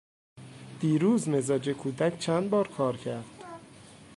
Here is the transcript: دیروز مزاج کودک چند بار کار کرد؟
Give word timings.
دیروز 0.79 1.29
مزاج 1.29 1.69
کودک 1.69 2.19
چند 2.19 2.49
بار 2.49 2.67
کار 2.67 2.97
کرد؟ 2.97 3.25